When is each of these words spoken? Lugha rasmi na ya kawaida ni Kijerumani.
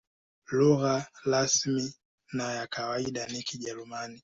Lugha 0.51 1.07
rasmi 1.25 1.93
na 2.33 2.51
ya 2.53 2.67
kawaida 2.67 3.27
ni 3.27 3.43
Kijerumani. 3.43 4.19